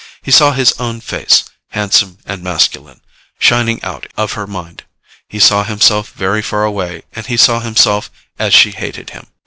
He 0.23 0.31
saw 0.31 0.53
his 0.53 0.73
own 0.79 0.99
face, 0.99 1.43
handsome 1.69 2.17
and 2.25 2.41
masculine, 2.41 3.01
shining 3.37 3.79
out 3.83 4.07
of 4.17 4.31
her 4.33 4.47
mind. 4.47 4.83
He 5.29 5.37
saw 5.39 5.63
himself 5.63 6.11
very 6.13 6.41
far 6.41 6.63
away 6.63 7.03
and 7.13 7.27
he 7.27 7.37
saw 7.37 7.59
himself 7.59 8.09
as 8.39 8.51
she 8.51 8.71
hated 8.71 9.11
him. 9.11 9.27